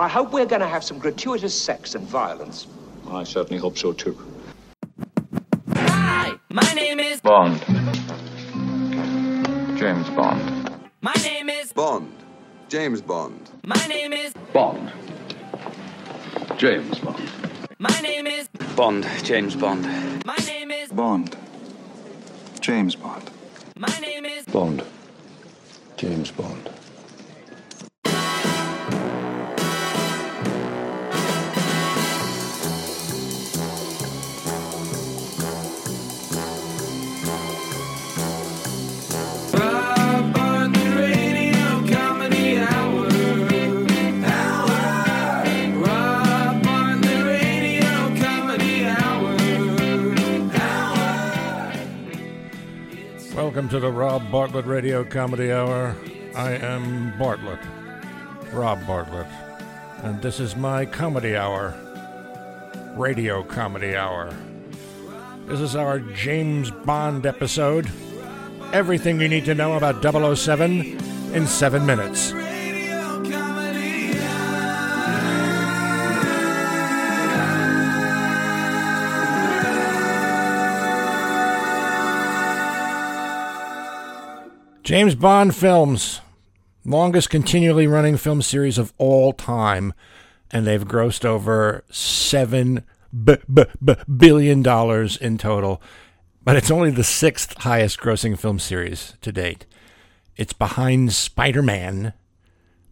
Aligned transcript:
I 0.00 0.08
hope 0.08 0.32
we're 0.32 0.46
going 0.46 0.62
to 0.62 0.66
have 0.66 0.82
some 0.82 0.98
gratuitous 0.98 1.54
sex 1.54 1.94
and 1.94 2.06
violence. 2.06 2.66
I 3.10 3.22
certainly 3.22 3.58
hope 3.60 3.76
so 3.76 3.92
too. 3.92 4.16
Hi, 5.74 6.32
my 6.48 6.72
name 6.72 6.98
is. 6.98 7.20
Bond. 7.20 7.60
James 9.78 10.08
Bond. 10.08 10.74
My 11.02 11.12
name 11.22 11.50
is. 11.50 11.74
Bond. 11.74 12.10
James 12.70 13.02
Bond. 13.02 13.50
My 13.66 13.86
name 13.88 14.14
is. 14.14 14.32
Bond. 14.54 14.90
James 16.56 16.98
Bond. 16.98 17.30
My 17.78 18.00
name 18.00 18.24
is. 18.26 18.48
Bond. 18.74 19.06
James 19.22 19.54
Bond. 19.54 20.24
My 20.24 20.38
name 20.46 20.70
is. 20.70 20.88
Bond. 20.88 21.36
James 22.62 22.96
Bond. 22.96 23.30
My 23.76 23.98
name 24.00 24.24
is. 24.24 24.46
Bond. 24.46 24.82
James 25.98 26.30
Bond. 26.30 26.70
To 53.70 53.78
the 53.78 53.92
Rob 53.92 54.32
Bartlett 54.32 54.66
Radio 54.66 55.04
Comedy 55.04 55.52
Hour. 55.52 55.94
I 56.34 56.54
am 56.54 57.16
Bartlett, 57.16 57.60
Rob 58.52 58.84
Bartlett, 58.84 59.28
and 60.02 60.20
this 60.20 60.40
is 60.40 60.56
my 60.56 60.84
comedy 60.84 61.36
hour, 61.36 61.72
radio 62.96 63.44
comedy 63.44 63.94
hour. 63.94 64.34
This 65.46 65.60
is 65.60 65.76
our 65.76 66.00
James 66.00 66.72
Bond 66.72 67.26
episode. 67.26 67.88
Everything 68.72 69.20
you 69.20 69.28
need 69.28 69.44
to 69.44 69.54
know 69.54 69.76
about 69.76 70.02
007 70.02 70.98
in 71.32 71.46
seven 71.46 71.86
minutes. 71.86 72.32
James 84.90 85.14
Bond 85.14 85.54
films, 85.54 86.20
longest 86.84 87.30
continually 87.30 87.86
running 87.86 88.16
film 88.16 88.42
series 88.42 88.76
of 88.76 88.92
all 88.98 89.32
time, 89.32 89.94
and 90.50 90.66
they've 90.66 90.84
grossed 90.84 91.24
over 91.24 91.84
seven 91.92 92.82
b- 93.12 93.36
b- 93.54 93.66
b- 93.84 93.94
billion 94.16 94.62
dollars 94.64 95.16
in 95.16 95.38
total. 95.38 95.80
But 96.42 96.56
it's 96.56 96.72
only 96.72 96.90
the 96.90 97.04
sixth 97.04 97.56
highest 97.58 98.00
grossing 98.00 98.36
film 98.36 98.58
series 98.58 99.14
to 99.20 99.30
date. 99.30 99.64
It's 100.36 100.52
behind 100.52 101.12
Spider 101.12 101.62
Man, 101.62 102.12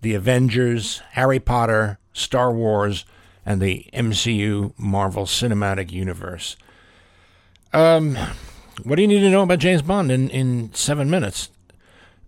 The 0.00 0.14
Avengers, 0.14 1.02
Harry 1.14 1.40
Potter, 1.40 1.98
Star 2.12 2.52
Wars, 2.52 3.06
and 3.44 3.60
the 3.60 3.90
MCU 3.92 4.72
Marvel 4.78 5.24
Cinematic 5.24 5.90
Universe. 5.90 6.56
Um, 7.72 8.16
what 8.84 8.94
do 8.94 9.02
you 9.02 9.08
need 9.08 9.18
to 9.18 9.30
know 9.30 9.42
about 9.42 9.58
James 9.58 9.82
Bond 9.82 10.12
in, 10.12 10.30
in 10.30 10.72
seven 10.74 11.10
minutes? 11.10 11.48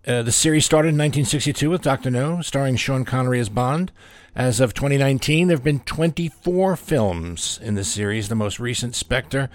Uh, 0.05 0.23
the 0.23 0.31
series 0.31 0.65
started 0.65 0.89
in 0.89 0.95
1962 0.95 1.69
with 1.69 1.83
Dr. 1.83 2.09
No, 2.09 2.41
starring 2.41 2.75
Sean 2.75 3.05
Connery 3.05 3.39
as 3.39 3.49
Bond. 3.49 3.91
As 4.35 4.59
of 4.59 4.73
2019, 4.73 5.47
there 5.47 5.57
have 5.57 5.63
been 5.63 5.81
24 5.81 6.75
films 6.75 7.59
in 7.61 7.75
the 7.75 7.83
series. 7.83 8.27
The 8.27 8.35
most 8.35 8.59
recent, 8.59 8.95
Spectre, 8.95 9.49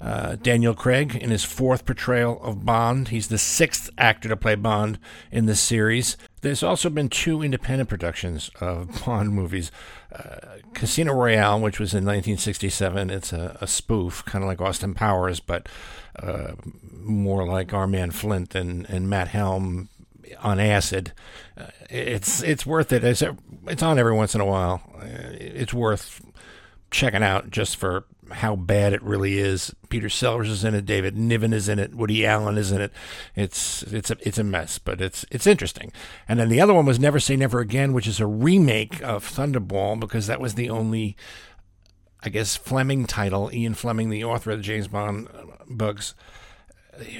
uh, 0.00 0.34
Daniel 0.42 0.74
Craig 0.74 1.14
in 1.14 1.30
his 1.30 1.44
fourth 1.44 1.86
portrayal 1.86 2.42
of 2.42 2.64
Bond. 2.64 3.08
He's 3.08 3.28
the 3.28 3.38
sixth 3.38 3.90
actor 3.96 4.28
to 4.28 4.36
play 4.36 4.56
Bond 4.56 4.98
in 5.30 5.46
the 5.46 5.54
series. 5.54 6.16
There's 6.40 6.64
also 6.64 6.90
been 6.90 7.08
two 7.08 7.40
independent 7.40 7.88
productions 7.88 8.50
of 8.60 9.04
Bond 9.06 9.32
movies. 9.32 9.70
Uh, 10.12 10.58
Casino 10.74 11.14
Royale, 11.14 11.60
which 11.60 11.78
was 11.78 11.92
in 11.92 12.04
1967, 12.04 13.08
it's 13.10 13.32
a, 13.32 13.56
a 13.60 13.68
spoof, 13.68 14.24
kind 14.24 14.42
of 14.42 14.48
like 14.48 14.60
Austin 14.60 14.94
Powers, 14.94 15.38
but 15.38 15.68
uh, 16.16 16.52
more 16.92 17.46
like 17.46 17.72
our 17.72 17.86
man 17.86 18.10
Flint 18.10 18.56
and, 18.56 18.88
and 18.90 19.08
Matt 19.08 19.28
Helm 19.28 19.88
on 20.40 20.60
acid. 20.60 21.12
Uh, 21.56 21.66
it's 21.90 22.42
it's 22.42 22.66
worth 22.66 22.92
it. 22.92 23.04
It's 23.04 23.22
it's 23.66 23.82
on 23.82 23.98
every 23.98 24.14
once 24.14 24.34
in 24.34 24.40
a 24.40 24.46
while. 24.46 24.82
Uh, 24.96 25.32
it's 25.32 25.74
worth 25.74 26.20
checking 26.90 27.22
out 27.22 27.50
just 27.50 27.76
for 27.76 28.04
how 28.30 28.56
bad 28.56 28.92
it 28.92 29.02
really 29.02 29.38
is. 29.38 29.74
Peter 29.88 30.08
Sellers 30.08 30.48
is 30.48 30.64
in 30.64 30.74
it. 30.74 30.86
David 30.86 31.16
Niven 31.16 31.52
is 31.52 31.68
in 31.68 31.78
it. 31.78 31.94
Woody 31.94 32.24
Allen 32.24 32.56
is 32.56 32.72
in 32.72 32.80
it. 32.80 32.92
It's 33.34 33.82
it's 33.84 34.10
a 34.10 34.16
it's 34.20 34.38
a 34.38 34.44
mess, 34.44 34.78
but 34.78 35.00
it's 35.00 35.24
it's 35.30 35.46
interesting. 35.46 35.92
And 36.28 36.38
then 36.38 36.48
the 36.48 36.60
other 36.60 36.74
one 36.74 36.86
was 36.86 36.98
Never 36.98 37.20
Say 37.20 37.36
Never 37.36 37.60
Again, 37.60 37.92
which 37.92 38.06
is 38.06 38.20
a 38.20 38.26
remake 38.26 39.02
of 39.02 39.26
Thunderball 39.26 39.98
because 39.98 40.26
that 40.26 40.40
was 40.40 40.54
the 40.54 40.70
only. 40.70 41.16
I 42.24 42.28
guess 42.28 42.54
Fleming 42.54 43.06
title, 43.06 43.50
Ian 43.52 43.74
Fleming, 43.74 44.08
the 44.08 44.22
author 44.22 44.52
of 44.52 44.58
the 44.58 44.62
James 44.62 44.86
Bond 44.86 45.26
books, 45.68 46.14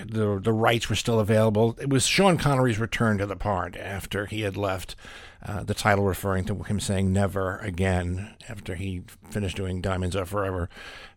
the 0.07 0.41
the 0.43 0.53
rights 0.53 0.89
were 0.89 0.97
still 0.97 1.21
available. 1.21 1.77
It 1.81 1.89
was 1.89 2.07
Sean 2.07 2.37
Connery's 2.39 2.79
return 2.79 3.19
to 3.19 3.27
the 3.27 3.37
part 3.37 3.77
after 3.77 4.27
he 4.27 4.43
had 4.43 4.57
left. 4.57 4.97
Uh, 5.45 5.65
the 5.65 5.75
title 5.75 6.05
referring 6.05 6.45
to 6.45 6.55
him 6.63 6.79
saying 6.79 7.13
"never 7.13 7.59
again" 7.59 8.35
after 8.49 8.77
he 8.77 9.03
finished 9.31 9.57
doing 9.57 9.81
Diamonds 9.81 10.15
Are 10.15 10.25
Forever. 10.25 10.69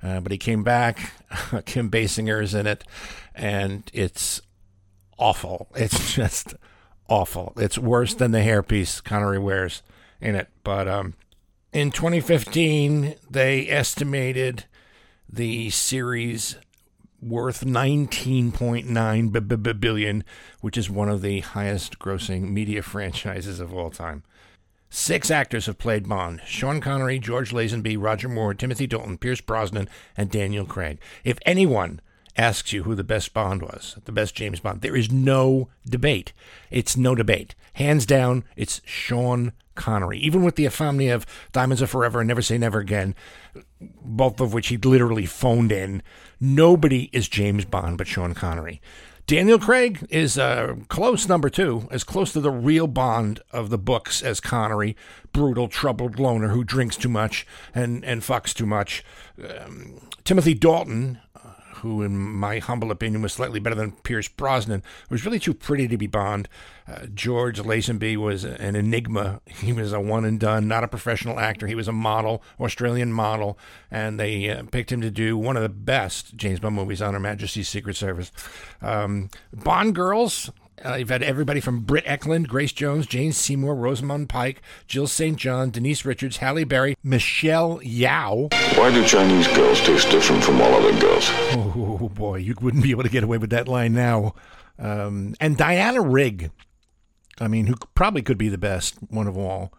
Uh, 0.01 0.19
but 0.19 0.31
he 0.31 0.37
came 0.37 0.63
back. 0.63 1.11
Kim 1.65 1.91
Basinger 1.91 2.41
is 2.41 2.53
in 2.53 2.65
it, 2.65 2.83
and 3.35 3.89
it's 3.93 4.41
awful. 5.17 5.67
It's 5.75 6.13
just 6.15 6.55
awful. 7.07 7.53
It's 7.57 7.77
worse 7.77 8.13
than 8.13 8.31
the 8.31 8.39
hairpiece 8.39 9.03
Connery 9.03 9.39
wears 9.39 9.83
in 10.19 10.35
it. 10.35 10.49
But 10.63 10.87
um, 10.87 11.13
in 11.71 11.91
2015, 11.91 13.15
they 13.29 13.69
estimated 13.69 14.65
the 15.29 15.69
series 15.69 16.57
worth 17.25 17.65
19.9 17.65 19.79
billion, 19.79 20.23
which 20.61 20.77
is 20.77 20.89
one 20.89 21.09
of 21.09 21.21
the 21.21 21.39
highest 21.39 21.97
grossing 21.97 22.51
media 22.51 22.81
franchises 22.81 23.59
of 23.59 23.73
all 23.73 23.89
time. 23.89 24.23
Six 24.89 25.31
actors 25.31 25.65
have 25.65 25.77
played 25.77 26.07
Bond 26.07 26.41
Sean 26.45 26.79
Connery, 26.79 27.19
George 27.19 27.51
Lazenby, 27.51 27.97
Roger 27.99 28.29
Moore, 28.29 28.53
Timothy 28.53 28.87
Dalton, 28.87 29.17
Pierce 29.17 29.41
Brosnan, 29.41 29.89
and 30.15 30.29
Daniel 30.29 30.65
Craig. 30.65 30.99
If 31.23 31.39
anyone 31.45 31.99
asks 32.37 32.71
you 32.71 32.83
who 32.83 32.95
the 32.95 33.03
best 33.03 33.33
Bond 33.33 33.61
was, 33.61 33.97
the 34.05 34.11
best 34.11 34.35
James 34.35 34.59
Bond, 34.59 34.81
there 34.81 34.95
is 34.95 35.11
no 35.11 35.69
debate. 35.85 36.31
It's 36.69 36.95
no 36.95 37.15
debate. 37.15 37.55
Hands 37.75 38.05
down, 38.05 38.45
it's 38.55 38.81
Sean 38.85 39.51
Connery. 39.75 40.17
Even 40.19 40.43
with 40.43 40.55
the 40.55 40.63
infamy 40.63 41.09
of 41.09 41.25
Diamonds 41.51 41.81
Are 41.81 41.87
Forever 41.87 42.21
and 42.21 42.27
Never 42.29 42.41
Say 42.41 42.57
Never 42.57 42.79
Again, 42.79 43.15
both 44.01 44.39
of 44.39 44.53
which 44.53 44.69
he 44.69 44.77
literally 44.77 45.25
phoned 45.25 45.73
in, 45.73 46.01
nobody 46.39 47.09
is 47.11 47.27
James 47.27 47.65
Bond 47.65 47.97
but 47.97 48.07
Sean 48.07 48.33
Connery. 48.33 48.81
Daniel 49.27 49.59
Craig 49.59 50.07
is 50.09 50.37
uh, 50.37 50.75
close 50.87 51.27
number 51.27 51.49
two, 51.49 51.87
as 51.91 52.05
close 52.05 52.31
to 52.31 52.39
the 52.39 52.51
real 52.51 52.87
Bond 52.87 53.41
of 53.51 53.69
the 53.69 53.77
books 53.77 54.21
as 54.21 54.39
Connery, 54.39 54.95
brutal, 55.33 55.67
troubled 55.67 56.17
loner 56.17 56.49
who 56.49 56.63
drinks 56.63 56.95
too 56.95 57.09
much 57.09 57.45
and, 57.73 58.05
and 58.05 58.21
fucks 58.21 58.53
too 58.53 58.65
much. 58.65 59.03
Um, 59.43 59.99
Timothy 60.23 60.53
Dalton, 60.53 61.19
who, 61.75 62.01
in 62.01 62.17
my 62.17 62.59
humble 62.59 62.91
opinion, 62.91 63.21
was 63.21 63.33
slightly 63.33 63.59
better 63.59 63.75
than 63.75 63.91
Pierce 63.91 64.27
Brosnan, 64.27 64.83
was 65.09 65.25
really 65.25 65.39
too 65.39 65.53
pretty 65.53 65.87
to 65.87 65.97
be 65.97 66.07
Bond. 66.07 66.47
Uh, 66.87 67.07
George 67.13 67.59
Lazenby 67.59 68.15
was 68.17 68.43
an 68.43 68.75
enigma. 68.75 69.41
He 69.45 69.73
was 69.73 69.91
a 69.91 69.99
one 69.99 70.25
and 70.25 70.39
done, 70.39 70.67
not 70.67 70.83
a 70.83 70.87
professional 70.87 71.39
actor. 71.39 71.67
He 71.67 71.75
was 71.75 71.87
a 71.87 71.91
model, 71.91 72.43
Australian 72.59 73.11
model, 73.11 73.57
and 73.89 74.19
they 74.19 74.49
uh, 74.49 74.63
picked 74.71 74.91
him 74.91 75.01
to 75.01 75.11
do 75.11 75.37
one 75.37 75.57
of 75.57 75.63
the 75.63 75.69
best 75.69 76.35
James 76.35 76.59
Bond 76.59 76.75
movies 76.75 77.01
on 77.01 77.13
Her 77.13 77.19
Majesty's 77.19 77.69
Secret 77.69 77.95
Service. 77.95 78.31
Um, 78.81 79.29
Bond 79.53 79.95
girls, 79.95 80.51
uh, 80.83 80.95
you've 80.95 81.09
had 81.09 81.23
everybody 81.23 81.59
from 81.59 81.81
Britt 81.81 82.05
Ekland, 82.05 82.47
Grace 82.47 82.71
Jones, 82.71 83.05
Jane 83.05 83.31
Seymour, 83.31 83.75
Rosamund 83.75 84.27
Pike, 84.27 84.61
Jill 84.87 85.07
St. 85.07 85.37
John, 85.37 85.69
Denise 85.69 86.03
Richards, 86.03 86.37
Halle 86.37 86.63
Berry, 86.63 86.95
Michelle 87.03 87.79
Yeoh. 87.79 88.51
Why 88.77 88.91
do 88.93 89.05
Chinese 89.05 89.47
girls 89.49 89.79
taste 89.81 90.09
different 90.11 90.43
from 90.43 90.61
all 90.61 90.73
other 90.73 90.99
girls? 90.99 91.29
Oh 91.53 92.09
boy, 92.13 92.37
you 92.37 92.55
wouldn't 92.59 92.83
be 92.83 92.91
able 92.91 93.03
to 93.03 93.09
get 93.09 93.23
away 93.23 93.37
with 93.37 93.51
that 93.51 93.67
line 93.67 93.93
now. 93.93 94.33
Um, 94.77 95.35
and 95.39 95.55
Diana 95.55 96.01
Rigg, 96.01 96.51
I 97.39 97.47
mean, 97.47 97.67
who 97.67 97.75
probably 97.93 98.21
could 98.21 98.37
be 98.37 98.49
the 98.49 98.57
best 98.57 98.95
one 99.09 99.27
of 99.27 99.37
all. 99.37 99.71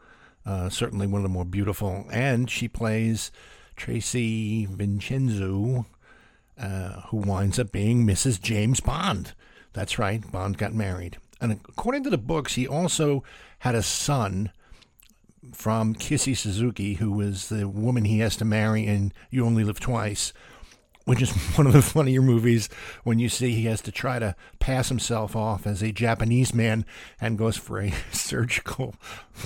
Uh, 0.47 0.69
certainly 0.71 1.07
one 1.07 1.21
of 1.21 1.25
the 1.25 1.29
more 1.29 1.45
beautiful. 1.45 2.07
And 2.11 2.49
she 2.49 2.69
plays 2.69 3.31
Tracy 3.75 4.67
Vincenzo, 4.67 5.87
uh, 6.59 7.01
who 7.09 7.19
winds 7.19 7.59
up 7.59 7.73
being 7.73 8.07
Mrs. 8.07 8.41
James 8.41 8.81
Bond. 8.81 9.35
That's 9.77 9.99
right, 9.99 10.33
Bond 10.33 10.57
got 10.57 10.73
married. 10.73 11.19
And 11.39 11.53
according 11.53 12.03
to 12.05 12.11
the 12.11 12.17
books, 12.17 12.55
he 12.55 12.67
also 12.67 13.23
had 13.59 13.75
a 13.75 13.83
son 13.83 14.51
from 15.53 15.95
Kissy 15.95 16.35
Suzuki, 16.35 16.95
who 16.95 17.13
was 17.13 17.51
the 17.51 17.69
woman 17.69 18.07
he 18.07 18.21
has 18.21 18.37
to 18.37 18.47
marry 18.47 18.87
in 18.87 19.13
You 19.29 19.45
Only 19.45 19.65
Live 19.65 19.79
Twice, 19.79 20.33
which 21.05 21.21
is 21.21 21.31
one 21.57 21.67
of 21.67 21.75
the 21.75 21.83
funnier 21.83 22.23
movies 22.23 22.71
when 23.05 23.19
you 23.19 23.29
see 23.29 23.53
he 23.53 23.67
has 23.67 23.83
to 23.83 23.93
try 23.93 24.19
to 24.19 24.35
pass 24.61 24.89
himself 24.89 25.37
off 25.37 25.67
as 25.67 25.83
a 25.83 25.93
Japanese 25.93 26.55
man 26.55 26.87
and 27.21 27.37
goes 27.37 27.59
for 27.59 27.79
a 27.79 27.93
surgical 28.11 28.95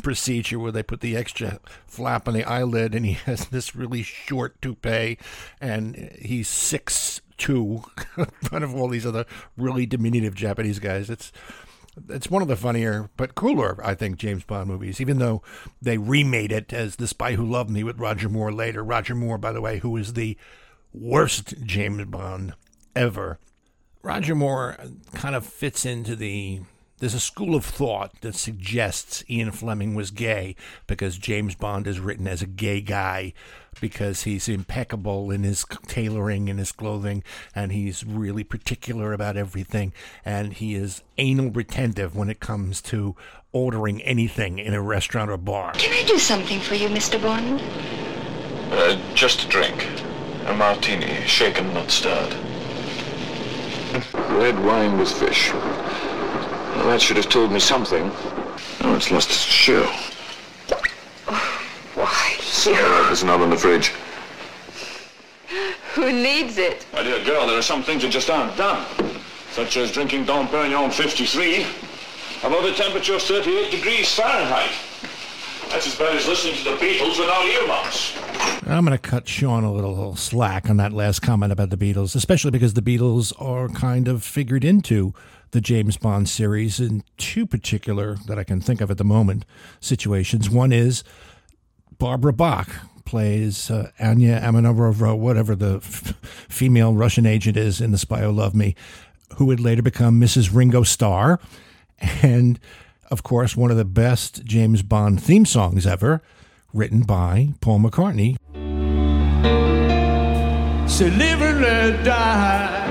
procedure 0.01 0.61
where 0.61 0.71
they 0.71 0.85
put 0.85 1.01
the 1.01 1.17
extra 1.17 1.59
flap 1.89 2.29
on 2.29 2.35
the 2.35 2.45
eyelid 2.45 2.95
and 2.95 3.05
he 3.05 3.13
has 3.27 3.47
this 3.47 3.75
really 3.75 4.05
short 4.05 4.63
toupee 4.63 5.19
and 5.61 5.97
he's 6.21 6.47
six 6.47 7.21
two 7.41 7.83
in 8.17 8.27
front 8.45 8.63
of 8.65 8.77
all 8.77 8.89
these 8.89 9.07
other 9.07 9.25
really 9.57 9.87
diminutive 9.87 10.35
Japanese 10.35 10.79
guys. 10.79 11.11
It's 11.11 11.33
it's 12.09 12.31
one 12.31 12.43
of 12.43 12.49
the 12.49 12.57
funnier 12.57 13.11
but 13.17 13.35
cooler, 13.35 13.81
I 13.85 13.95
think, 13.95 14.17
James 14.17 14.45
Bond 14.45 14.69
movies, 14.69 15.01
even 15.01 15.19
though 15.19 15.43
they 15.83 15.99
remade 15.99 16.53
it 16.53 16.73
as 16.73 16.97
The 16.97 17.09
Spy 17.09 17.35
Who 17.35 17.45
Loved 17.45 17.71
Me 17.71 17.83
with 17.83 17.99
Roger 17.99 18.29
Moore 18.29 18.53
later. 18.53 18.85
Roger 18.85 19.15
Moore, 19.15 19.39
by 19.39 19.51
the 19.51 19.61
way, 19.61 19.81
who 19.81 19.97
is 19.97 20.13
the 20.13 20.37
worst 20.93 21.55
James 21.65 22.05
Bond 22.05 22.55
ever. 22.95 23.39
Roger 24.03 24.35
Moore 24.35 24.77
kind 25.15 25.35
of 25.35 25.45
fits 25.45 25.85
into 25.85 26.15
the. 26.15 26.61
There's 27.01 27.15
a 27.15 27.21
school 27.21 27.55
of 27.55 27.65
thought 27.65 28.21
that 28.21 28.35
suggests 28.35 29.25
Ian 29.29 29.53
Fleming 29.53 29.95
was 29.95 30.11
gay 30.11 30.55
because 30.87 31.17
James 31.17 31.55
Bond 31.55 31.87
is 31.87 31.99
written 31.99 32.29
as 32.29 32.43
a 32.43 32.47
gay 32.47 32.83
guy 32.83 33.33
because 33.81 34.25
he's 34.25 34.51
impeccable 34.51 35.31
in 35.31 35.43
his 35.43 35.65
tailoring 35.87 36.51
and 36.51 36.59
his 36.59 36.73
clothing 36.73 37.25
and 37.55 37.73
he's 37.73 38.05
really 38.05 38.45
particular 38.45 39.15
about 39.15 39.39
everything 39.39 39.95
and 40.27 40.53
he 40.53 40.75
is 40.75 41.03
anal 41.17 41.51
retentive 41.51 42.15
when 42.15 42.29
it 42.29 42.39
comes 42.39 42.83
to 42.83 43.17
ordering 43.53 44.03
anything 44.03 44.59
in 44.59 44.75
a 44.75 44.83
restaurant 44.83 45.31
or 45.31 45.39
bar. 45.39 45.73
Can 45.73 45.95
I 45.95 46.07
do 46.07 46.19
something 46.19 46.61
for 46.61 46.75
you, 46.75 46.89
Mr. 46.89 47.21
Bond? 47.21 47.63
Uh, 48.71 49.01
just 49.15 49.47
a 49.47 49.49
drink. 49.49 49.87
A 50.45 50.55
martini, 50.55 51.27
shaken, 51.27 51.73
not 51.73 51.91
stirred. 51.91 52.35
Red 54.15 54.63
wine 54.63 54.99
with 54.99 55.11
fish. 55.11 55.51
Well, 56.81 56.89
that 56.89 57.03
should 57.03 57.19
have 57.19 57.29
told 57.29 57.53
me 57.53 57.61
something. 57.61 58.11
Oh, 58.81 58.95
it's 58.97 59.11
lost 59.11 59.29
its 59.29 59.43
shell. 59.43 59.85
Why, 61.95 62.39
you... 62.65 62.73
Uh, 62.73 63.07
there's 63.07 63.23
another 63.23 63.45
in 63.45 63.51
the 63.51 63.57
fridge. 63.59 63.93
Who 65.93 66.11
needs 66.11 66.57
it? 66.57 66.87
My 66.95 67.03
dear 67.03 67.23
girl, 67.23 67.47
there 67.47 67.59
are 67.59 67.63
some 67.63 67.83
things 67.83 68.01
that 68.01 68.09
just 68.09 68.31
aren't 68.31 68.57
done. 68.57 68.87
Such 69.53 69.77
as 69.77 69.93
drinking 69.93 70.25
Dom 70.25 70.49
Perignon 70.49 70.91
53 70.91 71.67
above 72.45 72.65
a 72.65 72.73
temperature 72.73 73.15
of 73.15 73.23
38 73.23 73.71
degrees 73.71 74.15
Fahrenheit. 74.15 74.73
That's 75.69 75.87
as 75.87 75.95
bad 75.97 76.17
as 76.17 76.27
listening 76.27 76.55
to 76.55 76.65
the 76.65 76.77
Beatles 76.79 77.19
without 77.19 77.45
earmuffs. 77.45 78.17
I'm 78.67 78.85
going 78.85 78.97
to 78.97 78.99
cut 78.99 79.27
Sean 79.27 79.65
a 79.65 79.73
little 79.73 80.17
slack 80.17 80.71
on 80.71 80.77
that 80.77 80.93
last 80.93 81.21
comment 81.21 81.53
about 81.53 81.71
the 81.71 81.77
Beatles, 81.77 82.15
especially 82.15 82.51
because 82.51 82.75
the 82.75 82.83
Beatles 82.83 83.33
are 83.41 83.69
kind 83.69 84.07
of 84.07 84.23
figured 84.23 84.65
into 84.65 85.13
the 85.51 85.61
James 85.61 85.97
Bond 85.97 86.29
series 86.29 86.79
in 86.79 87.03
two 87.17 87.47
particular, 87.47 88.17
that 88.27 88.39
I 88.39 88.45
can 88.45 88.61
think 88.61 88.81
of 88.81 88.91
at 88.91 88.99
the 88.99 89.05
moment, 89.05 89.45
situations. 89.81 90.49
One 90.49 90.73
is 90.73 91.03
Barbara 91.99 92.33
Bach 92.33 92.69
plays 93.05 93.73
uh, 93.73 93.91
Anya 93.99 94.41
Amanova, 94.41 95.19
whatever 95.19 95.57
the 95.57 95.77
f- 95.77 96.15
female 96.49 96.95
Russian 96.95 97.27
agent 97.27 97.57
is 97.57 97.81
in 97.81 97.91
The 97.91 97.99
Spy 97.99 98.21
Who 98.21 98.31
Loved 98.31 98.55
Me, 98.55 98.77
who 99.37 99.47
would 99.47 99.59
later 99.59 99.83
become 99.83 100.21
Mrs. 100.21 100.55
Ringo 100.55 100.85
Starr. 100.85 101.41
And, 102.23 102.61
of 103.11 103.23
course, 103.25 103.57
one 103.57 103.73
of 103.73 103.77
the 103.77 103.85
best 103.85 104.45
James 104.45 104.83
Bond 104.83 105.21
theme 105.21 105.45
songs 105.45 105.87
ever, 105.87 106.23
written 106.73 107.03
by 107.03 107.55
Paul 107.61 107.81
McCartney. 107.81 108.37
So 110.89 111.07
live 111.07 111.41
and 111.41 111.61
let 111.61 112.05
die. 112.05 112.89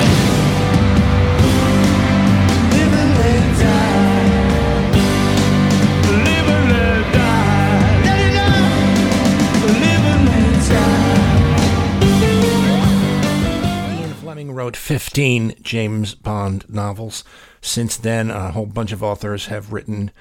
Live 2.72 2.94
and 2.94 3.18
let 3.18 3.60
die. 3.60 4.30
Live 6.24 6.50
and 6.50 6.70
let 6.72 7.14
die. 7.14 8.02
Let 8.06 8.20
it 8.20 8.36
out. 8.38 8.72
Live 9.68 10.06
and 10.06 10.26
let 10.26 10.70
die. 13.92 14.02
Ian 14.02 14.14
Fleming 14.14 14.52
wrote 14.54 14.76
15 14.76 15.56
James 15.62 16.16
Bond 16.16 16.68
novels. 16.70 17.24
Since 17.62 17.98
then, 17.98 18.32
a 18.32 18.52
whole 18.52 18.66
bunch 18.66 18.92
of 18.92 19.04
authors 19.04 19.48
have 19.48 19.72
written 19.74 20.12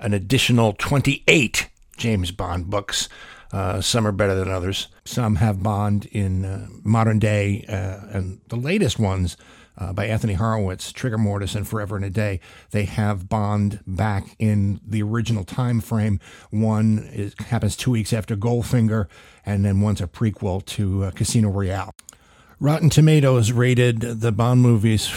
an 0.00 0.12
additional 0.12 0.74
28 0.74 1.68
James 1.98 2.30
Bond 2.30 2.70
books. 2.70 3.08
Uh, 3.52 3.80
some 3.80 4.06
are 4.06 4.12
better 4.12 4.34
than 4.34 4.50
others. 4.50 4.88
Some 5.04 5.36
have 5.36 5.62
Bond 5.62 6.06
in 6.06 6.44
uh, 6.44 6.68
modern 6.82 7.18
day, 7.18 7.64
uh, 7.68 8.16
and 8.16 8.40
the 8.48 8.56
latest 8.56 8.98
ones 8.98 9.36
uh, 9.78 9.92
by 9.92 10.06
Anthony 10.06 10.34
Horowitz, 10.34 10.92
Trigger 10.92 11.18
Mortis, 11.18 11.54
and 11.54 11.66
Forever 11.66 11.96
and 11.96 12.04
a 12.04 12.10
Day. 12.10 12.40
They 12.72 12.84
have 12.84 13.28
Bond 13.28 13.80
back 13.86 14.36
in 14.38 14.80
the 14.86 15.02
original 15.02 15.44
time 15.44 15.80
frame. 15.80 16.20
One 16.50 17.08
is, 17.12 17.34
happens 17.38 17.76
two 17.76 17.92
weeks 17.92 18.12
after 18.12 18.36
Goldfinger, 18.36 19.06
and 19.46 19.64
then 19.64 19.80
one's 19.80 20.00
a 20.00 20.06
prequel 20.06 20.64
to 20.66 21.04
uh, 21.04 21.10
Casino 21.12 21.48
Royale. 21.48 21.94
Rotten 22.60 22.90
Tomatoes 22.90 23.52
rated 23.52 24.00
the 24.00 24.32
Bond 24.32 24.60
movies 24.60 25.08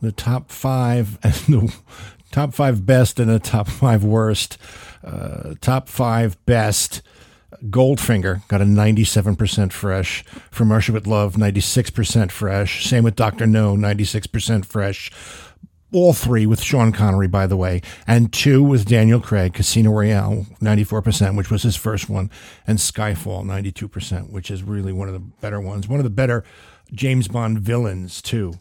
the 0.00 0.12
top 0.12 0.50
five 0.50 1.18
and 1.22 1.34
the 1.34 1.74
top 2.30 2.54
five 2.54 2.84
best 2.86 3.20
and 3.20 3.30
the 3.30 3.38
top 3.38 3.68
five 3.68 4.04
worst. 4.04 4.58
Uh, 5.04 5.54
top 5.60 5.88
five 5.88 6.42
best. 6.46 7.02
Goldfinger 7.64 8.46
got 8.48 8.60
a 8.60 8.64
97% 8.64 9.72
fresh. 9.72 10.24
From 10.50 10.72
Russia 10.72 10.92
with 10.92 11.06
Love, 11.06 11.34
96% 11.34 12.30
fresh. 12.30 12.86
Same 12.86 13.04
with 13.04 13.16
Dr. 13.16 13.46
No, 13.46 13.76
96% 13.76 14.64
fresh. 14.64 15.10
All 15.92 16.14
three 16.14 16.46
with 16.46 16.62
Sean 16.62 16.90
Connery, 16.90 17.28
by 17.28 17.46
the 17.46 17.56
way, 17.56 17.82
and 18.06 18.32
two 18.32 18.62
with 18.62 18.86
Daniel 18.86 19.20
Craig, 19.20 19.52
Casino 19.52 19.90
Royale, 19.90 20.46
94%, 20.62 21.36
which 21.36 21.50
was 21.50 21.64
his 21.64 21.76
first 21.76 22.08
one, 22.08 22.30
and 22.66 22.78
Skyfall, 22.78 23.44
92%, 23.44 24.30
which 24.30 24.50
is 24.50 24.62
really 24.62 24.92
one 24.92 25.08
of 25.08 25.14
the 25.14 25.20
better 25.20 25.60
ones. 25.60 25.86
One 25.86 26.00
of 26.00 26.04
the 26.04 26.10
better 26.10 26.44
James 26.94 27.28
Bond 27.28 27.58
villains, 27.58 28.22
too. 28.22 28.54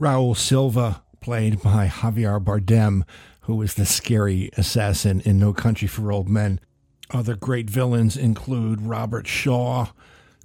Raul 0.00 0.36
Silva, 0.36 1.02
played 1.20 1.60
by 1.62 1.88
Javier 1.88 2.42
Bardem, 2.42 3.02
who 3.48 3.56
was 3.56 3.74
the 3.74 3.86
scary 3.86 4.50
assassin 4.58 5.22
in 5.22 5.38
No 5.38 5.54
Country 5.54 5.88
for 5.88 6.12
Old 6.12 6.28
Men. 6.28 6.60
Other 7.10 7.34
great 7.34 7.70
villains 7.70 8.14
include 8.14 8.82
Robert 8.82 9.26
Shaw, 9.26 9.86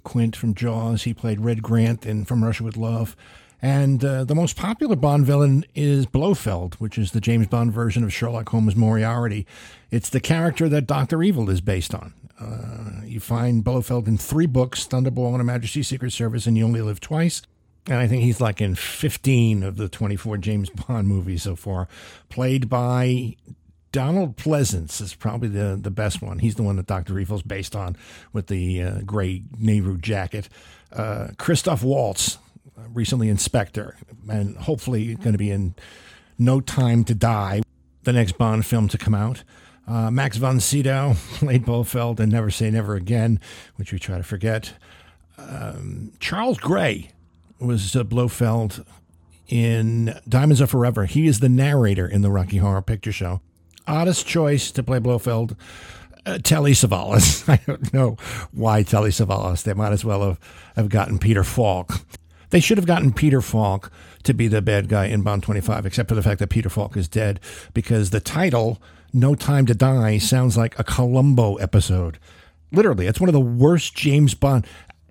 Quint 0.04 0.34
from 0.34 0.54
Jaws. 0.54 1.02
He 1.02 1.12
played 1.12 1.42
Red 1.42 1.62
Grant 1.62 2.06
in 2.06 2.24
From 2.24 2.42
Russia 2.42 2.64
with 2.64 2.78
Love. 2.78 3.14
And 3.60 4.02
uh, 4.02 4.24
the 4.24 4.34
most 4.34 4.56
popular 4.56 4.96
Bond 4.96 5.26
villain 5.26 5.66
is 5.74 6.06
Blofeld, 6.06 6.76
which 6.76 6.96
is 6.96 7.12
the 7.12 7.20
James 7.20 7.46
Bond 7.46 7.74
version 7.74 8.04
of 8.04 8.10
Sherlock 8.10 8.48
Holmes 8.48 8.74
Moriarty. 8.74 9.46
It's 9.90 10.08
the 10.08 10.18
character 10.18 10.66
that 10.70 10.86
Dr. 10.86 11.22
Evil 11.22 11.50
is 11.50 11.60
based 11.60 11.94
on. 11.94 12.14
Uh, 12.40 13.04
you 13.04 13.20
find 13.20 13.62
Blofeld 13.62 14.08
in 14.08 14.16
three 14.16 14.46
books 14.46 14.86
Thunderball 14.86 15.28
and 15.28 15.36
Her 15.36 15.44
Majesty's 15.44 15.88
Secret 15.88 16.12
Service, 16.12 16.46
and 16.46 16.56
You 16.56 16.64
Only 16.64 16.80
Live 16.80 17.00
Twice. 17.00 17.42
And 17.86 17.98
I 17.98 18.06
think 18.06 18.22
he's 18.22 18.40
like 18.40 18.60
in 18.60 18.74
15 18.74 19.62
of 19.62 19.76
the 19.76 19.88
24 19.88 20.38
James 20.38 20.70
Bond 20.70 21.06
movies 21.06 21.42
so 21.42 21.54
far. 21.54 21.86
Played 22.30 22.68
by 22.68 23.36
Donald 23.92 24.36
Pleasence 24.36 25.00
is 25.00 25.14
probably 25.14 25.48
the, 25.48 25.78
the 25.80 25.90
best 25.90 26.22
one. 26.22 26.38
He's 26.38 26.54
the 26.54 26.62
one 26.62 26.76
that 26.76 26.86
Dr. 26.86 27.18
Evil's 27.18 27.42
based 27.42 27.76
on 27.76 27.96
with 28.32 28.46
the 28.46 28.82
uh, 28.82 28.98
gray 29.04 29.42
Nehru 29.58 29.98
jacket. 29.98 30.48
Uh, 30.92 31.28
Christoph 31.38 31.82
Waltz, 31.82 32.38
recently 32.92 33.28
in 33.28 33.38
Spectre, 33.38 33.96
and 34.28 34.56
hopefully 34.56 35.14
going 35.14 35.32
to 35.32 35.38
be 35.38 35.50
in 35.50 35.74
No 36.38 36.60
Time 36.60 37.04
to 37.04 37.14
Die, 37.14 37.62
the 38.02 38.12
next 38.12 38.38
Bond 38.38 38.64
film 38.64 38.88
to 38.88 38.98
come 38.98 39.14
out. 39.14 39.44
Uh, 39.86 40.10
Max 40.10 40.38
von 40.38 40.58
Sydow 40.58 41.14
played 41.34 41.66
Blofeld 41.66 42.18
and 42.18 42.32
Never 42.32 42.50
Say 42.50 42.70
Never 42.70 42.94
Again, 42.94 43.38
which 43.76 43.92
we 43.92 43.98
try 43.98 44.16
to 44.16 44.22
forget. 44.22 44.72
Um, 45.36 46.12
Charles 46.18 46.58
Gray 46.58 47.10
was 47.58 47.94
uh, 47.96 48.04
Blofeld 48.04 48.84
in 49.48 50.18
Diamonds 50.28 50.60
Are 50.60 50.66
Forever. 50.66 51.04
He 51.04 51.26
is 51.26 51.40
the 51.40 51.48
narrator 51.48 52.06
in 52.06 52.22
the 52.22 52.30
Rocky 52.30 52.58
Horror 52.58 52.82
Picture 52.82 53.12
Show. 53.12 53.40
Oddest 53.86 54.26
choice 54.26 54.70
to 54.72 54.82
play 54.82 54.98
Blofeld, 54.98 55.56
uh, 56.24 56.38
Telly 56.38 56.72
Savalas. 56.72 57.48
I 57.52 57.60
don't 57.66 57.92
know 57.92 58.16
why 58.52 58.82
Telly 58.82 59.10
Savalas. 59.10 59.62
They 59.62 59.74
might 59.74 59.92
as 59.92 60.04
well 60.04 60.22
have, 60.22 60.40
have 60.76 60.88
gotten 60.88 61.18
Peter 61.18 61.44
Falk. 61.44 62.00
They 62.50 62.60
should 62.60 62.78
have 62.78 62.86
gotten 62.86 63.12
Peter 63.12 63.40
Falk 63.40 63.90
to 64.22 64.32
be 64.32 64.48
the 64.48 64.62
bad 64.62 64.88
guy 64.88 65.06
in 65.06 65.22
Bond 65.22 65.42
25, 65.42 65.86
except 65.86 66.08
for 66.08 66.14
the 66.14 66.22
fact 66.22 66.38
that 66.38 66.50
Peter 66.50 66.68
Falk 66.68 66.96
is 66.96 67.08
dead, 67.08 67.40
because 67.74 68.10
the 68.10 68.20
title, 68.20 68.80
No 69.12 69.34
Time 69.34 69.66
to 69.66 69.74
Die, 69.74 70.18
sounds 70.18 70.56
like 70.56 70.78
a 70.78 70.84
Columbo 70.84 71.56
episode. 71.56 72.18
Literally, 72.72 73.06
it's 73.06 73.20
one 73.20 73.28
of 73.28 73.34
the 73.34 73.40
worst 73.40 73.94
James 73.94 74.34
Bond. 74.34 74.66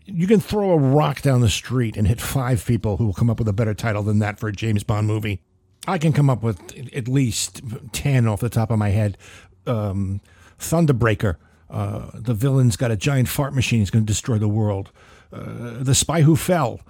You 0.06 0.28
can 0.28 0.40
throw 0.40 0.72
a 0.72 0.78
rock 0.78 1.22
down 1.22 1.42
the 1.42 1.50
street 1.50 1.96
and 1.96 2.08
hit 2.08 2.20
five 2.20 2.66
people 2.66 2.98
who 2.98 3.06
will 3.06 3.14
come 3.14 3.30
up 3.30 3.40
with 3.40 3.48
a 3.48 3.54
better 3.54 3.74
title 3.74 4.04
than 4.04 4.20
that 4.20 4.38
for 4.40 4.50
a 4.50 4.54
James 4.54 4.84
Bond 4.84 5.08
movie. 5.08 5.42
I 5.88 5.98
can 5.98 6.14
come 6.14 6.30
up 6.30 6.44
with 6.44 6.60
at 6.94 7.08
least 7.08 7.62
10 7.94 8.28
off 8.28 8.40
the 8.40 8.50
top 8.50 8.70
of 8.72 8.80
my 8.80 8.90
head. 8.90 9.18
Um, 9.66 10.22
Thunderbreaker 10.60 11.36
Uh, 11.70 12.12
the 12.14 12.34
villain's 12.34 12.76
got 12.78 12.92
a 12.92 12.96
giant 12.96 13.28
fart 13.30 13.54
machine. 13.56 13.80
He's 13.80 13.90
going 13.90 14.06
to 14.06 14.12
destroy 14.12 14.38
the 14.38 14.48
world. 14.48 14.92
Uh, 15.32 15.82
the 15.82 15.96
Spy 15.96 16.22
Who 16.22 16.36
Fell. 16.36 16.82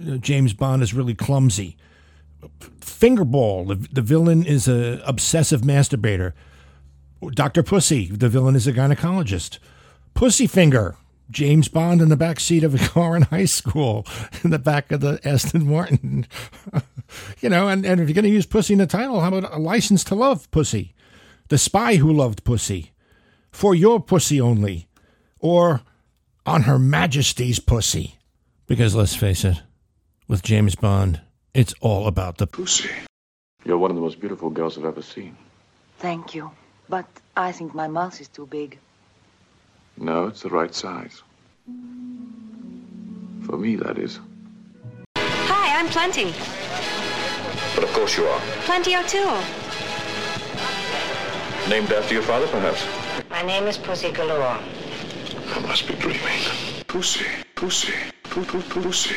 Uh, 0.00 0.16
James 0.16 0.52
Bond 0.54 0.82
is 0.82 0.94
really 0.94 1.14
clumsy. 1.14 1.76
Fingerball. 2.80 3.68
The, 3.68 3.88
the 3.92 4.02
villain 4.02 4.44
is 4.44 4.66
a 4.66 5.02
obsessive 5.04 5.60
masturbator. 5.60 6.32
Dr. 7.34 7.62
Pussy. 7.62 8.06
The 8.06 8.28
villain 8.30 8.56
is 8.56 8.66
a 8.66 8.72
gynecologist. 8.72 9.58
Pussyfinger. 10.14 10.96
James 11.30 11.68
Bond 11.68 12.02
in 12.02 12.08
the 12.08 12.16
back 12.16 12.40
seat 12.40 12.64
of 12.64 12.74
a 12.74 12.88
car 12.88 13.16
in 13.16 13.22
high 13.22 13.44
school, 13.44 14.06
in 14.42 14.50
the 14.50 14.58
back 14.58 14.90
of 14.92 15.00
the 15.00 15.20
Aston 15.24 15.66
Martin. 15.66 16.26
you 17.40 17.48
know, 17.48 17.68
and, 17.68 17.86
and 17.86 18.00
if 18.00 18.08
you're 18.08 18.14
going 18.14 18.24
to 18.24 18.30
use 18.30 18.46
pussy 18.46 18.74
in 18.74 18.78
the 18.78 18.86
title, 18.86 19.20
how 19.20 19.28
about 19.34 19.52
a 19.54 19.58
license 19.58 20.04
to 20.04 20.14
love 20.14 20.50
pussy? 20.50 20.94
The 21.48 21.58
spy 21.58 21.96
who 21.96 22.12
loved 22.12 22.44
pussy. 22.44 22.92
For 23.50 23.74
your 23.74 24.00
pussy 24.00 24.40
only. 24.40 24.88
Or 25.40 25.82
on 26.46 26.62
Her 26.62 26.78
Majesty's 26.78 27.58
pussy. 27.58 28.16
Because 28.66 28.94
let's 28.94 29.16
face 29.16 29.44
it, 29.44 29.62
with 30.28 30.42
James 30.42 30.76
Bond, 30.76 31.20
it's 31.54 31.74
all 31.80 32.06
about 32.06 32.38
the 32.38 32.46
Pussy. 32.46 32.88
You're 33.64 33.78
one 33.78 33.90
of 33.90 33.96
the 33.96 34.00
most 34.00 34.20
beautiful 34.20 34.48
girls 34.48 34.78
I've 34.78 34.84
ever 34.84 35.02
seen. 35.02 35.36
Thank 35.98 36.34
you. 36.34 36.52
But 36.88 37.06
I 37.36 37.52
think 37.52 37.74
my 37.74 37.88
mouth 37.88 38.20
is 38.20 38.28
too 38.28 38.46
big. 38.46 38.78
No, 40.00 40.28
it's 40.28 40.40
the 40.40 40.48
right 40.48 40.74
size. 40.74 41.22
For 43.44 43.58
me, 43.58 43.76
that 43.76 43.98
is. 43.98 44.18
Hi, 45.18 45.78
I'm 45.78 45.88
Plenty. 45.88 46.32
But 47.74 47.84
of 47.84 47.92
course 47.92 48.16
you 48.16 48.24
are. 48.24 48.40
Plenty 48.64 48.96
O'Toole. 48.96 49.42
Named 51.68 51.92
after 51.92 52.14
your 52.14 52.22
father, 52.22 52.46
perhaps? 52.46 52.86
My 53.28 53.42
name 53.42 53.64
is 53.64 53.76
Pussy 53.76 54.10
Galore. 54.10 54.58
I 55.52 55.60
must 55.60 55.86
be 55.86 55.94
dreaming. 55.96 56.40
Pussy, 56.86 57.26
pussy, 57.54 57.92
poo 58.24 58.44
poo 58.44 58.62
pussy. 58.62 59.14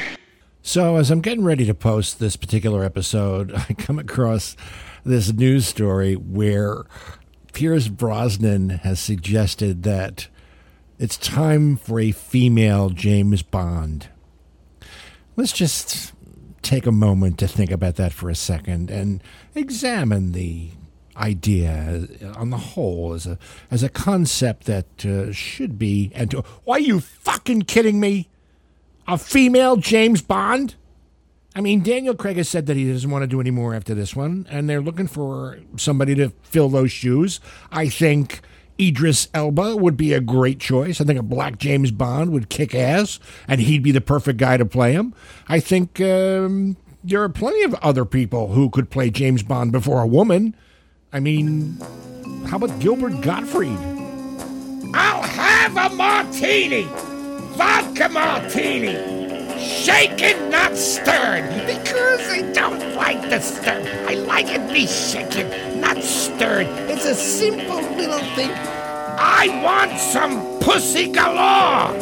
So, 0.61 0.97
as 0.97 1.09
I'm 1.09 1.21
getting 1.21 1.45
ready 1.45 1.65
to 1.65 1.73
post 1.73 2.19
this 2.19 2.35
particular 2.35 2.83
episode, 2.83 3.53
I 3.69 3.73
come 3.73 3.99
across 3.99 4.57
this 5.05 5.31
news 5.31 5.65
story 5.65 6.15
where 6.15 6.83
Pierce 7.53 7.87
Brosnan 7.87 8.69
has 8.69 8.99
suggested 8.99 9.83
that 9.83 10.27
it's 11.03 11.17
time 11.17 11.75
for 11.75 11.99
a 11.99 12.11
female 12.11 12.89
James 12.89 13.41
Bond. 13.41 14.07
Let's 15.35 15.51
just 15.51 16.13
take 16.61 16.85
a 16.85 16.93
moment 16.93 17.37
to 17.39 17.47
think 17.47 17.71
about 17.71 17.97
that 17.97 18.13
for 18.13 18.29
a 18.29 18.35
second 18.35 18.89
and 18.89 19.21
examine 19.53 20.31
the 20.31 20.69
idea 21.17 22.07
on 22.37 22.51
the 22.51 22.57
whole 22.57 23.11
as 23.11 23.27
a 23.27 23.37
as 23.69 23.83
a 23.83 23.89
concept 23.89 24.63
that 24.63 25.05
uh, 25.05 25.33
should 25.33 25.77
be 25.77 26.09
and 26.15 26.31
to, 26.31 26.41
why 26.63 26.77
are 26.77 26.79
you 26.79 27.01
fucking 27.01 27.63
kidding 27.63 27.99
me? 27.99 28.29
A 29.05 29.17
female 29.17 29.75
James 29.75 30.21
Bond? 30.21 30.75
I 31.53 31.59
mean 31.59 31.83
Daniel 31.83 32.15
Craig 32.15 32.37
has 32.37 32.47
said 32.47 32.65
that 32.67 32.77
he 32.77 32.89
doesn't 32.89 33.11
want 33.11 33.23
to 33.23 33.27
do 33.27 33.41
any 33.41 33.51
more 33.51 33.75
after 33.75 33.93
this 33.93 34.15
one 34.15 34.47
and 34.49 34.69
they're 34.69 34.79
looking 34.79 35.07
for 35.07 35.59
somebody 35.75 36.15
to 36.15 36.29
fill 36.43 36.69
those 36.69 36.93
shoes. 36.93 37.41
I 37.73 37.89
think 37.89 38.39
Idris 38.79 39.27
Elba 39.33 39.75
would 39.75 39.97
be 39.97 40.13
a 40.13 40.19
great 40.19 40.59
choice. 40.59 40.99
I 40.99 41.03
think 41.03 41.19
a 41.19 41.23
black 41.23 41.57
James 41.57 41.91
Bond 41.91 42.31
would 42.31 42.49
kick 42.49 42.73
ass, 42.73 43.19
and 43.47 43.61
he'd 43.61 43.83
be 43.83 43.91
the 43.91 44.01
perfect 44.01 44.37
guy 44.37 44.57
to 44.57 44.65
play 44.65 44.93
him. 44.93 45.13
I 45.47 45.59
think 45.59 46.01
um, 46.01 46.77
there 47.03 47.21
are 47.21 47.29
plenty 47.29 47.63
of 47.63 47.73
other 47.75 48.05
people 48.05 48.53
who 48.53 48.69
could 48.69 48.89
play 48.89 49.09
James 49.09 49.43
Bond 49.43 49.71
before 49.71 50.01
a 50.01 50.07
woman. 50.07 50.55
I 51.11 51.19
mean, 51.19 51.77
how 52.47 52.57
about 52.57 52.79
Gilbert 52.79 53.21
Gottfried? 53.21 53.77
I'll 54.95 55.23
have 55.23 55.91
a 55.91 55.95
martini, 55.95 56.83
vodka 57.55 58.09
martini. 58.09 59.22
Shaken, 59.63 60.49
not 60.49 60.75
stirred, 60.75 61.47
because 61.65 62.27
I 62.27 62.51
don't 62.53 62.95
like 62.95 63.21
the 63.29 63.39
stir. 63.39 64.05
I 64.07 64.15
like 64.15 64.47
it 64.47 64.73
be 64.73 64.85
shaken, 64.85 65.79
not 65.79 66.03
stirred. 66.03 66.67
It's 66.89 67.05
a 67.05 67.15
simple 67.15 67.81
little 67.95 68.19
thing. 68.35 68.51
I 68.51 69.61
want 69.63 69.97
some 69.99 70.59
pussy 70.59 71.11
galore. 71.11 71.97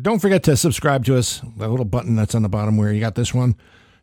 Don't 0.00 0.18
forget 0.18 0.42
to 0.44 0.56
subscribe 0.56 1.04
to 1.04 1.16
us. 1.16 1.40
The 1.56 1.68
little 1.68 1.84
button 1.84 2.16
that's 2.16 2.34
on 2.34 2.42
the 2.42 2.48
bottom 2.48 2.76
where 2.76 2.92
you 2.92 3.00
got 3.00 3.14
this 3.14 3.32
one. 3.32 3.54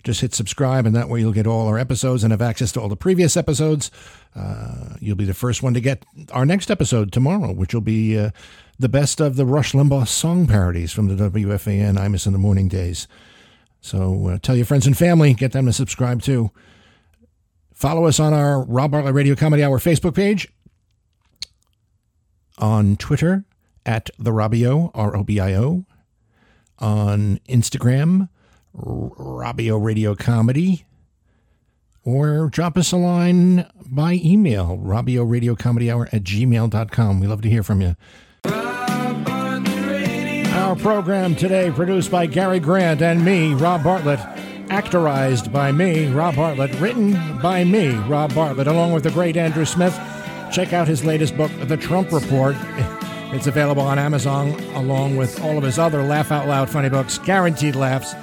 Just 0.05 0.21
hit 0.21 0.33
subscribe, 0.33 0.85
and 0.85 0.95
that 0.95 1.09
way 1.09 1.19
you'll 1.19 1.33
get 1.33 1.45
all 1.45 1.67
our 1.67 1.77
episodes 1.77 2.23
and 2.23 2.31
have 2.31 2.41
access 2.41 2.71
to 2.71 2.81
all 2.81 2.88
the 2.88 2.95
previous 2.95 3.35
episodes. 3.35 3.91
Uh, 4.33 4.95
you'll 5.01 5.17
be 5.17 5.25
the 5.25 5.33
first 5.33 5.61
one 5.61 5.73
to 5.73 5.81
get 5.81 6.05
our 6.31 6.45
next 6.45 6.71
episode 6.71 7.11
tomorrow, 7.11 7.51
which 7.51 7.73
will 7.73 7.81
be 7.81 8.17
uh, 8.17 8.29
the 8.79 8.89
best 8.89 9.19
of 9.19 9.36
the 9.36 9.45
Rush 9.45 9.74
Limbaugh 9.74 10.07
song 10.07 10.48
parodies 10.48 10.93
from 10.93 11.13
the 11.13 11.29
WFAN 11.29 11.98
Imus 11.98 12.25
in 12.25 12.31
the 12.31 12.39
Morning 12.39 12.69
days. 12.69 13.09
So 13.81 14.27
uh, 14.27 14.38
tell 14.41 14.55
your 14.55 14.65
friends 14.65 14.88
and 14.88 14.98
family, 14.98 15.33
get 15.33 15.51
them 15.51 15.65
to 15.65 15.74
subscribe 15.74 16.21
too. 16.21 16.51
Follow 17.74 18.05
us 18.05 18.19
on 18.19 18.33
our 18.33 18.63
Rob 18.63 18.91
Bartlett 18.91 19.13
Radio 19.13 19.36
Comedy 19.36 19.63
Hour 19.63 19.79
Facebook 19.79 20.15
page, 20.15 20.48
on 22.57 22.95
Twitter 22.95 23.43
at 23.86 24.09
the 24.17 24.31
Robio, 24.31 24.91
R 24.93 25.15
O 25.15 25.24
B 25.24 25.39
I 25.39 25.55
O, 25.55 25.86
on 26.79 27.39
Instagram, 27.50 28.29
Robio 28.75 29.83
Radio 29.83 30.15
Comedy, 30.15 30.86
or 32.03 32.50
drop 32.50 32.77
us 32.77 32.91
a 32.91 32.98
line 32.98 33.69
by 33.86 34.13
email, 34.24 34.77
Robio 34.77 35.29
Radio 35.29 35.55
Comedy 35.55 35.91
Hour 35.91 36.07
at 36.12 36.24
gmail.com. 36.24 37.19
We 37.19 37.27
love 37.27 37.41
to 37.41 37.50
hear 37.50 37.63
from 37.63 37.81
you. 37.81 37.95
Our 40.60 40.75
program 40.75 41.36
today 41.36 41.72
produced 41.72 42.12
by 42.12 42.25
Gary 42.25 42.60
Grant 42.60 43.01
and 43.01 43.24
me, 43.24 43.54
Rob 43.54 43.82
Bartlett. 43.82 44.20
Actorized 44.68 45.51
by 45.54 45.72
me, 45.72 46.08
Rob 46.08 46.36
Bartlett. 46.36 46.78
Written 46.82 47.13
by 47.39 47.63
me, 47.63 47.96
Rob 47.96 48.36
Bartlett, 48.36 48.68
along 48.68 48.92
with 48.92 49.04
the 49.04 49.10
great 49.10 49.38
Andrew 49.38 49.63
Smith. 49.63 49.98
Check 50.51 50.74
out 50.74 50.88
his 50.88 51.06
latest 51.06 51.36
book, 51.38 51.50
The 51.63 51.78
Trump 51.78 52.12
Report. 52.12 52.56
It's 53.32 53.48
available 53.48 53.84
on 53.84 53.98
Amazon, 54.00 54.50
along 54.74 55.16
with 55.16 55.39
all 55.42 55.58
of 55.58 55.63
his 55.63 55.80
other 55.80 56.01
laugh 56.04 56.32
out 56.32 56.48
loud 56.48 56.68
funny 56.68 56.89
books, 56.89 57.20
guaranteed 57.20 57.75
laughs. 57.75 58.13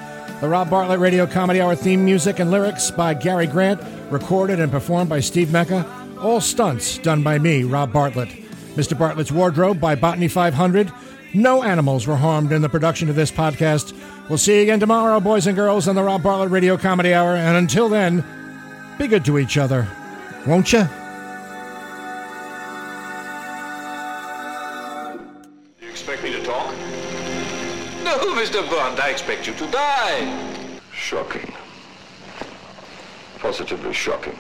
The 0.40 0.48
Rob 0.48 0.68
Bartlett 0.68 1.00
Radio 1.00 1.26
Comedy 1.26 1.60
Hour 1.60 1.74
theme 1.74 2.04
music 2.04 2.38
and 2.38 2.50
lyrics 2.50 2.90
by 2.90 3.14
Gary 3.14 3.46
Grant, 3.46 3.80
recorded 4.10 4.60
and 4.60 4.70
performed 4.70 5.08
by 5.08 5.20
Steve 5.20 5.52
Mecca. 5.52 5.86
All 6.20 6.40
stunts 6.40 6.98
done 6.98 7.22
by 7.22 7.38
me, 7.38 7.64
Rob 7.64 7.92
Bartlett. 7.92 8.28
Mr. 8.74 8.96
Bartlett's 8.98 9.32
Wardrobe 9.32 9.80
by 9.80 9.94
Botany 9.94 10.28
500. 10.28 10.92
No 11.34 11.62
animals 11.62 12.06
were 12.06 12.16
harmed 12.16 12.52
in 12.52 12.62
the 12.62 12.68
production 12.68 13.08
of 13.08 13.16
this 13.16 13.30
podcast. 13.30 13.92
We'll 14.28 14.38
see 14.38 14.56
you 14.56 14.62
again 14.62 14.80
tomorrow, 14.80 15.20
boys 15.20 15.46
and 15.46 15.56
girls, 15.56 15.86
on 15.88 15.94
the 15.94 16.02
Rob 16.02 16.22
Bartlett 16.22 16.50
Radio 16.50 16.76
Comedy 16.76 17.12
Hour. 17.12 17.36
And 17.36 17.56
until 17.56 17.88
then, 17.88 18.24
be 18.98 19.06
good 19.06 19.24
to 19.26 19.38
each 19.38 19.58
other, 19.58 19.86
won't 20.46 20.72
you? 20.72 20.86
You 25.80 25.88
expect 25.88 26.22
me 26.22 26.32
to 26.32 26.42
talk? 26.42 26.74
No, 28.04 28.16
Mr. 28.34 28.68
Bond, 28.70 28.98
I 29.00 29.10
expect 29.10 29.46
you 29.46 29.54
to 29.54 29.66
die. 29.66 30.80
Shocking. 30.92 31.52
Positively 33.38 33.92
shocking. 33.92 34.38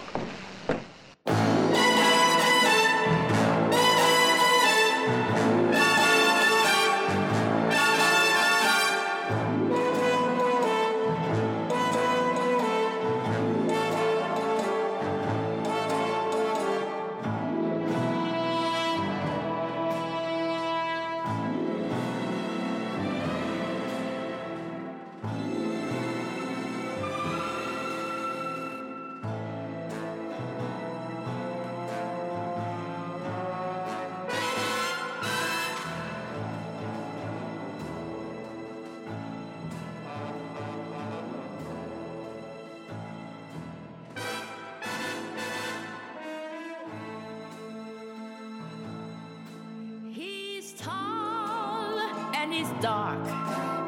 Dark 52.86 53.26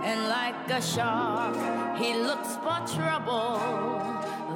and 0.09 0.21
like 0.28 0.61
a 0.78 0.83
shark. 0.83 1.55
He 2.02 2.11
looks 2.28 2.50
for 2.64 2.78
trouble. 2.97 3.61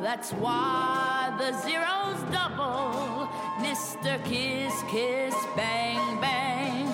That's 0.07 0.31
why 0.43 1.33
the 1.41 1.51
zeros 1.65 2.21
double. 2.37 3.29
Mr. 3.67 4.13
Kiss 4.31 4.75
Kiss 4.93 5.37
Bang 5.59 6.05
Bang. 6.25 6.89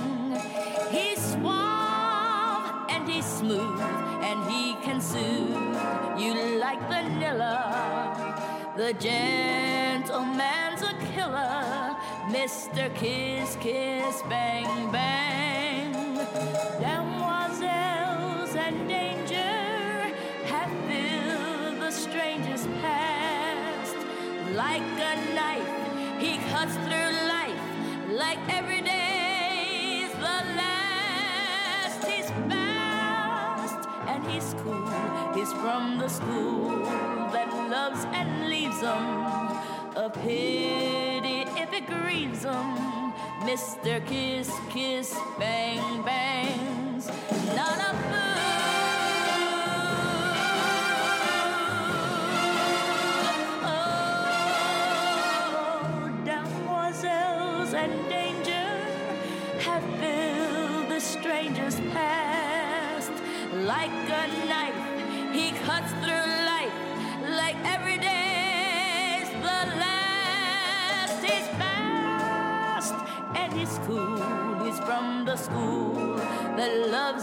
He's 0.96 1.20
suave 1.32 2.66
and 2.92 3.02
he's 3.10 3.28
smooth 3.40 3.80
and 4.28 4.38
he 4.52 4.64
can 4.84 5.00
soothe 5.00 5.76
you 6.22 6.34
like 6.64 6.82
vanilla. 6.92 7.64
The 8.76 8.92
gentleman's 9.08 10.82
a 10.92 10.94
killer, 11.12 11.96
Mr. 12.36 12.84
Kiss 12.94 13.56
Kiss 13.64 14.16
Bang 14.28 14.92
Bang. 14.92 15.97
Demoiselles 16.80 18.54
and 18.54 18.88
danger 18.88 20.12
have 20.46 20.70
filled 20.86 21.80
the 21.80 21.90
stranger's 21.90 22.66
past 22.82 23.96
like 24.54 24.82
a 24.82 25.34
knife. 25.34 26.20
He 26.20 26.36
cuts 26.50 26.74
through 26.74 27.12
life 27.28 27.60
like 28.10 28.38
every 28.50 28.82
day's 28.82 30.12
the 30.12 30.38
last. 30.60 32.04
He's 32.04 32.30
fast 32.50 33.88
and 34.06 34.26
he's 34.26 34.54
cool. 34.62 34.86
He's 35.34 35.52
from 35.54 35.98
the 35.98 36.08
school 36.08 36.84
that 37.32 37.48
loves 37.70 38.04
and 38.12 38.48
leaves 38.50 38.80
him. 38.80 39.04
A 39.96 40.10
pity 40.12 41.46
if 41.56 41.72
it 41.72 41.86
grieves 41.86 42.44
him. 42.44 42.97
Mr. 43.48 44.06
Kiss 44.06 44.52
Kiss 44.68 45.16
Bang 45.38 46.02
Bangs. 46.02 47.08
Not 47.56 47.78
a 47.80 48.37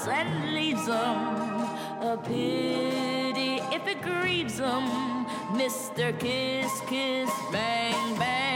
and 0.08 0.54
leaves 0.54 0.88
him. 0.88 1.36
A 2.02 2.18
pity 2.24 3.62
if 3.76 3.88
it 3.88 4.02
grieves 4.02 4.60
him. 4.60 4.86
Mr. 5.54 6.18
Kiss 6.20 6.82
Kiss 6.88 7.30
Bang 7.52 8.18
Bang. 8.18 8.55